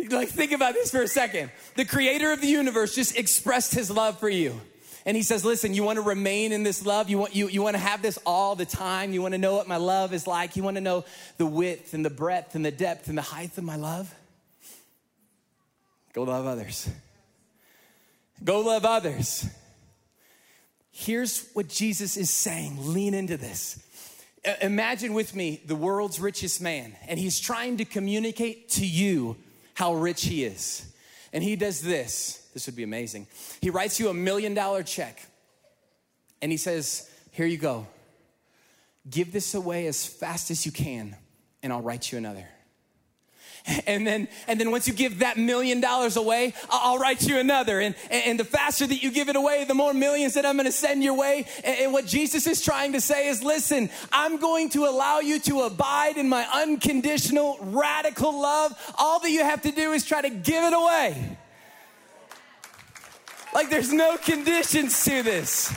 [0.10, 1.50] Like, think about this for a second.
[1.76, 4.60] The creator of the universe just expressed his love for you.
[5.06, 7.08] And he says, listen, you want to remain in this love?
[7.08, 9.12] You want, you, you want to have this all the time?
[9.12, 10.56] You want to know what my love is like?
[10.56, 11.04] You want to know
[11.38, 14.14] the width and the breadth and the depth and the height of my love?
[16.12, 16.88] Go love others.
[18.42, 19.46] Go love others.
[20.90, 23.82] Here's what Jesus is saying lean into this.
[24.60, 29.36] Imagine with me the world's richest man, and he's trying to communicate to you
[29.80, 30.92] how rich he is.
[31.32, 32.46] And he does this.
[32.52, 33.26] This would be amazing.
[33.62, 35.26] He writes you a million dollar check
[36.42, 37.86] and he says, Here you go.
[39.08, 41.16] Give this away as fast as you can,
[41.62, 42.46] and I'll write you another.
[43.86, 47.80] And then, and then once you give that million dollars away, I'll write you another.
[47.80, 50.66] And, and the faster that you give it away, the more millions that I'm going
[50.66, 51.46] to send your way.
[51.62, 55.62] And what Jesus is trying to say is, listen, I'm going to allow you to
[55.62, 58.72] abide in my unconditional, radical love.
[58.98, 61.38] All that you have to do is try to give it away.
[63.52, 65.72] Like there's no conditions to this.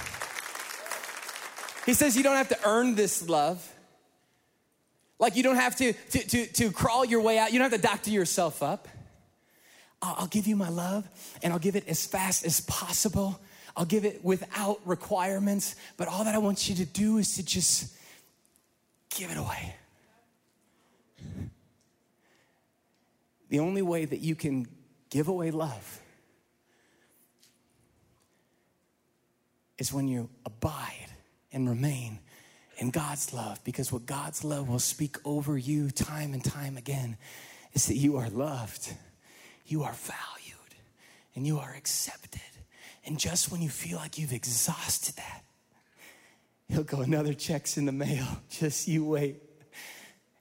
[1.86, 3.73] He says you don't have to earn this love.
[5.24, 7.54] Like you don't have to, to, to, to crawl your way out.
[7.54, 8.90] You don't have to doctor yourself up.
[10.02, 11.08] I'll, I'll give you my love
[11.42, 13.40] and I'll give it as fast as possible.
[13.78, 15.78] I'll give it without requirements.
[15.96, 17.96] But all that I want you to do is to just
[19.12, 19.76] give it away.
[23.48, 24.68] The only way that you can
[25.10, 26.02] give away love
[29.78, 31.14] is when you abide
[31.54, 32.20] and remain
[32.78, 37.18] in God's love because what God's love will speak over you time and time again
[37.74, 38.94] is that you are loved,
[39.66, 40.76] you are valued,
[41.36, 42.42] and you are accepted.
[43.06, 45.44] And just when you feel like you've exhausted that,
[46.70, 48.26] he'll go, another check's in the mail.
[48.50, 49.42] Just you wait.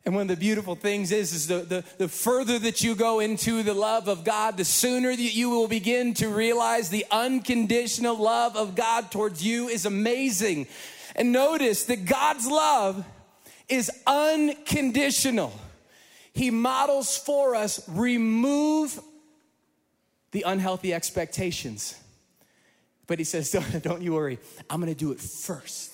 [0.05, 3.21] And one of the beautiful things is, is the, the, the, further that you go
[3.21, 8.17] into the love of God, the sooner that you will begin to realize the unconditional
[8.17, 10.67] love of God towards you is amazing.
[11.15, 13.05] And notice that God's love
[13.69, 15.53] is unconditional.
[16.33, 18.99] He models for us remove
[20.31, 21.95] the unhealthy expectations.
[23.07, 24.39] But he says, don't, don't you worry,
[24.71, 25.91] I'm gonna do it first.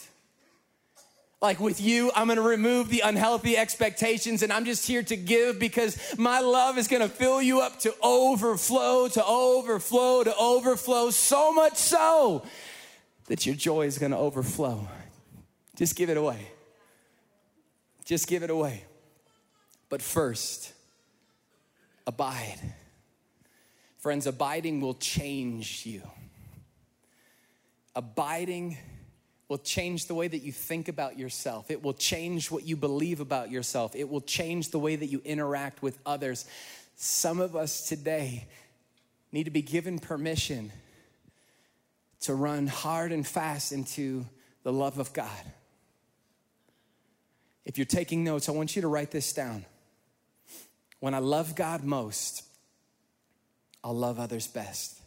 [1.41, 5.61] Like with you, I'm gonna remove the unhealthy expectations and I'm just here to give
[5.61, 11.53] because my love is gonna fill you up to overflow, to overflow, to overflow, so
[11.53, 12.45] much so
[13.27, 14.89] that your joy is gonna overflow.
[15.79, 16.45] Just give it away.
[18.05, 18.83] Just give it away.
[19.89, 20.73] But first,
[22.05, 22.59] abide.
[23.99, 26.03] Friends, abiding will change you.
[27.95, 28.77] Abiding
[29.47, 31.71] will change the way that you think about yourself.
[31.71, 33.95] It will change what you believe about yourself.
[33.95, 36.45] It will change the way that you interact with others.
[36.97, 38.49] Some of us today
[39.31, 40.73] need to be given permission
[42.23, 44.27] to run hard and fast into
[44.65, 45.53] the love of God.
[47.69, 49.67] If you're taking notes, I want you to write this down.
[51.01, 52.43] When I love God most,
[53.85, 54.99] I'll love others best.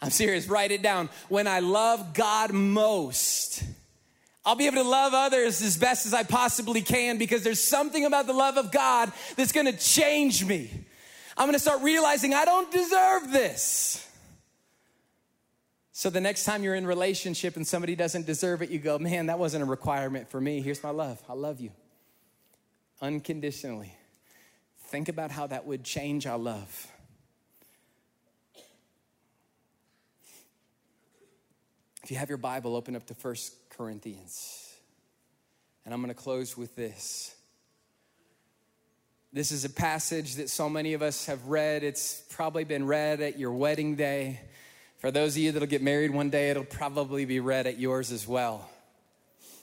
[0.00, 1.10] I'm serious, write it down.
[1.28, 3.64] When I love God most,
[4.44, 8.04] I'll be able to love others as best as I possibly can because there's something
[8.04, 10.70] about the love of God that's gonna change me.
[11.36, 14.05] I'm gonna start realizing I don't deserve this.
[15.98, 19.26] So the next time you're in relationship and somebody doesn't deserve it, you go, man,
[19.26, 20.60] that wasn't a requirement for me.
[20.60, 21.22] Here's my love.
[21.26, 21.70] I love you.
[23.00, 23.94] Unconditionally.
[24.88, 26.86] Think about how that would change our love.
[32.02, 34.74] If you have your Bible, open up to First Corinthians.
[35.86, 37.34] And I'm going to close with this.
[39.32, 41.82] This is a passage that so many of us have read.
[41.82, 44.40] It's probably been read at your wedding day.
[44.98, 48.10] For those of you that'll get married one day, it'll probably be read at yours
[48.12, 48.68] as well.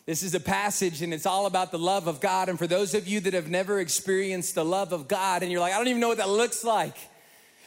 [0.05, 2.49] This is a passage and it's all about the love of God.
[2.49, 5.61] And for those of you that have never experienced the love of God and you're
[5.61, 6.95] like, I don't even know what that looks like.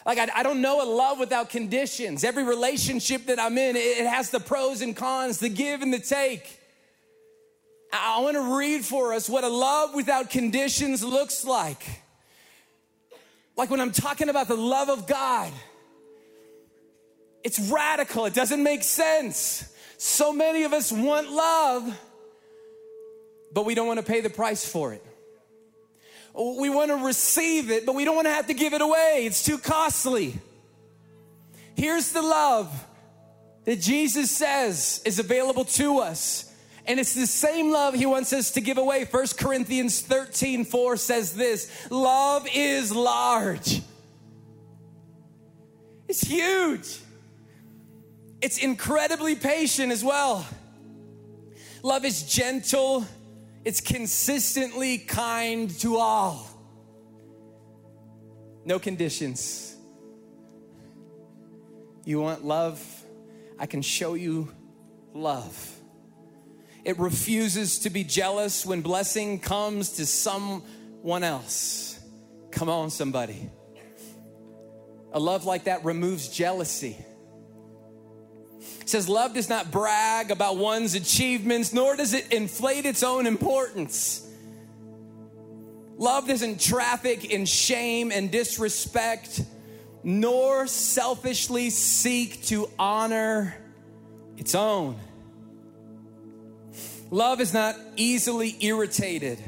[0.04, 2.22] Like, I, I don't know a love without conditions.
[2.22, 5.92] Every relationship that I'm in, it, it has the pros and cons, the give and
[5.92, 6.60] the take.
[7.92, 11.84] I want to read for us what a love without conditions looks like.
[13.56, 15.52] Like when I'm talking about the love of God,
[17.46, 19.72] it's radical, it doesn't make sense.
[19.98, 21.96] So many of us want love,
[23.52, 25.04] but we don't want to pay the price for it.
[26.34, 29.22] We want to receive it, but we don't want to have to give it away.
[29.26, 30.34] It's too costly.
[31.76, 32.68] Here's the love
[33.64, 36.52] that Jesus says is available to us.
[36.84, 39.04] And it's the same love he wants us to give away.
[39.04, 43.82] 1 Corinthians 13 4 says this Love is large,
[46.08, 47.05] it's huge.
[48.40, 50.46] It's incredibly patient as well.
[51.82, 53.06] Love is gentle,
[53.64, 56.48] it's consistently kind to all.
[58.64, 59.76] No conditions.
[62.04, 62.84] You want love?
[63.58, 64.52] I can show you
[65.14, 65.72] love.
[66.84, 71.98] It refuses to be jealous when blessing comes to someone else.
[72.52, 73.50] Come on, somebody.
[75.12, 76.96] A love like that removes jealousy.
[78.86, 83.26] It says love does not brag about one's achievements, nor does it inflate its own
[83.26, 84.24] importance.
[85.98, 89.42] Love doesn't traffic in shame and disrespect,
[90.04, 93.56] nor selfishly seek to honor
[94.36, 94.96] its own.
[97.10, 99.40] Love is not easily irritated.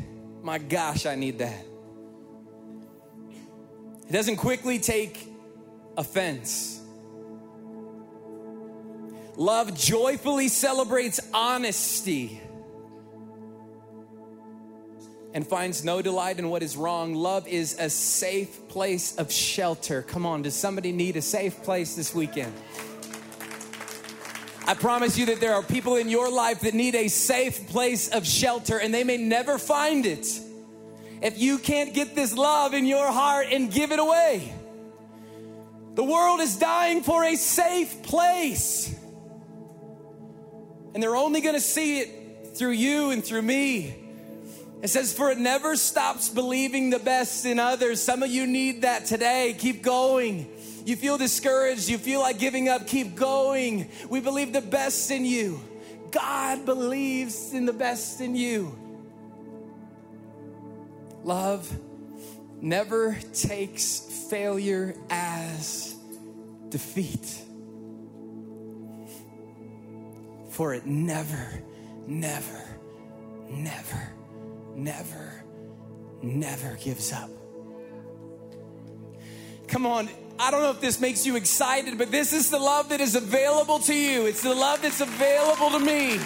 [0.42, 1.64] My gosh, I need that.
[4.08, 5.28] It doesn't quickly take
[5.96, 6.77] offense.
[9.38, 12.40] Love joyfully celebrates honesty
[15.32, 17.14] and finds no delight in what is wrong.
[17.14, 20.02] Love is a safe place of shelter.
[20.02, 22.52] Come on, does somebody need a safe place this weekend?
[24.66, 28.08] I promise you that there are people in your life that need a safe place
[28.08, 30.26] of shelter and they may never find it.
[31.22, 34.52] If you can't get this love in your heart and give it away,
[35.94, 38.97] the world is dying for a safe place.
[40.94, 43.94] And they're only gonna see it through you and through me.
[44.82, 48.00] It says, For it never stops believing the best in others.
[48.00, 49.56] Some of you need that today.
[49.58, 50.48] Keep going.
[50.84, 53.90] You feel discouraged, you feel like giving up, keep going.
[54.08, 55.60] We believe the best in you.
[56.10, 58.74] God believes in the best in you.
[61.24, 61.70] Love
[62.60, 65.94] never takes failure as
[66.70, 67.47] defeat.
[70.58, 71.62] For it never,
[72.08, 72.64] never,
[73.48, 74.12] never,
[74.74, 75.44] never,
[76.20, 77.30] never gives up.
[79.68, 82.88] Come on, I don't know if this makes you excited, but this is the love
[82.88, 84.26] that is available to you.
[84.26, 86.18] It's the love that's available to me.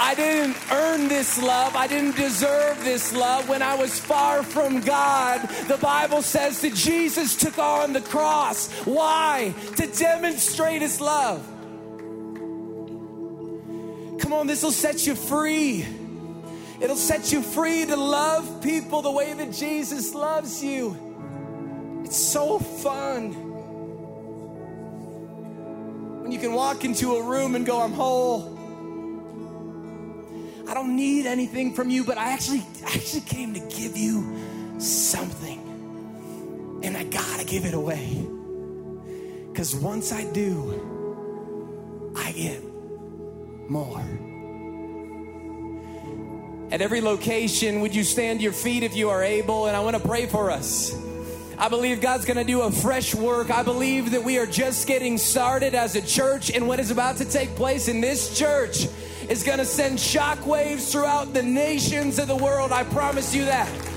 [0.00, 1.76] I didn't earn this love.
[1.76, 3.48] I didn't deserve this love.
[3.48, 8.72] When I was far from God, the Bible says that Jesus took on the cross.
[8.86, 9.54] Why?
[9.76, 11.48] To demonstrate his love.
[14.18, 15.86] Come on, this will set you free.
[16.80, 20.96] It'll set you free to love people the way that Jesus loves you.
[22.04, 23.32] It's so fun.
[26.22, 28.56] When you can walk into a room and go, I'm whole.
[30.68, 34.36] I don't need anything from you, but I actually actually came to give you
[34.78, 35.64] something.
[36.82, 38.26] And I gotta give it away.
[39.50, 42.62] Because once I do, I get
[43.68, 44.04] more.
[46.70, 49.66] At every location, would you stand to your feet if you are able?
[49.66, 50.94] And I want to pray for us.
[51.56, 53.50] I believe God's going to do a fresh work.
[53.50, 57.16] I believe that we are just getting started as a church, and what is about
[57.16, 58.86] to take place in this church
[59.28, 62.70] is going to send shockwaves throughout the nations of the world.
[62.70, 63.87] I promise you that.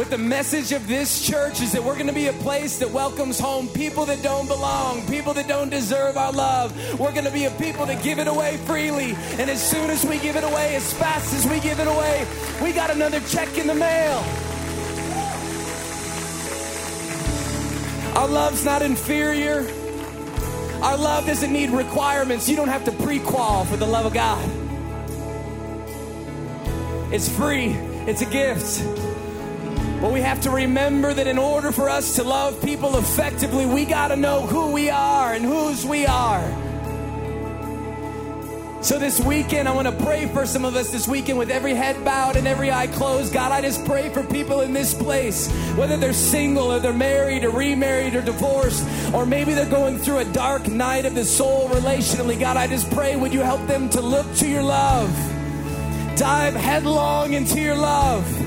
[0.00, 2.90] But the message of this church is that we're going to be a place that
[2.90, 6.72] welcomes home people that don't belong, people that don't deserve our love.
[6.98, 9.14] We're going to be a people that give it away freely.
[9.36, 12.26] And as soon as we give it away, as fast as we give it away,
[12.62, 14.24] we got another check in the mail.
[18.16, 19.70] Our love's not inferior.
[20.82, 22.48] Our love doesn't need requirements.
[22.48, 24.48] You don't have to pre-qual for the love of God.
[27.12, 27.74] It's free.
[28.06, 29.09] It's a gift.
[30.00, 33.84] But we have to remember that in order for us to love people effectively, we
[33.84, 36.42] got to know who we are and whose we are.
[38.82, 41.74] So this weekend, I want to pray for some of us this weekend with every
[41.74, 43.30] head bowed and every eye closed.
[43.30, 47.44] God, I just pray for people in this place, whether they're single or they're married
[47.44, 48.82] or remarried or divorced,
[49.12, 52.40] or maybe they're going through a dark night of the soul relationally.
[52.40, 55.10] God, I just pray, would you help them to look to your love?
[56.16, 58.39] Dive headlong into your love.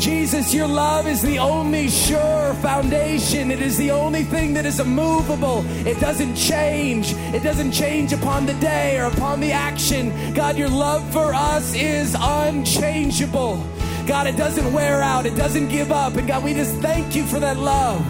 [0.00, 3.50] Jesus, your love is the only sure foundation.
[3.50, 5.64] It is the only thing that is immovable.
[5.86, 7.14] It doesn't change.
[7.34, 10.12] It doesn't change upon the day or upon the action.
[10.34, 13.64] God, your love for us is unchangeable.
[14.06, 15.26] God, it doesn't wear out.
[15.26, 16.14] It doesn't give up.
[16.14, 18.00] And God, we just thank you for that love.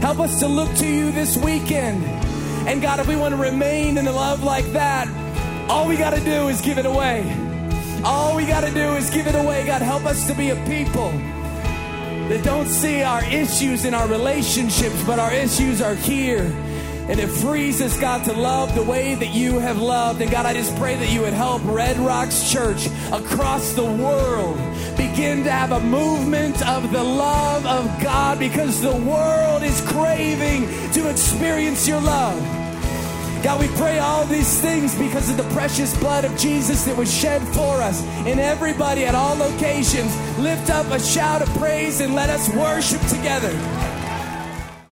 [0.00, 2.04] Help us to look to you this weekend.
[2.68, 5.08] And God, if we want to remain in a love like that,
[5.68, 7.43] all we got to do is give it away.
[8.04, 9.64] All we got to do is give it away.
[9.66, 11.10] God, help us to be a people
[12.28, 16.44] that don't see our issues in our relationships, but our issues are here.
[17.08, 20.20] And it frees us, God, to love the way that you have loved.
[20.20, 24.56] And God, I just pray that you would help Red Rocks Church across the world
[24.96, 30.66] begin to have a movement of the love of God because the world is craving
[30.92, 32.63] to experience your love.
[33.44, 37.12] God, we pray all these things because of the precious blood of Jesus that was
[37.12, 38.02] shed for us.
[38.24, 43.02] And everybody at all locations, lift up a shout of praise and let us worship
[43.02, 43.52] together.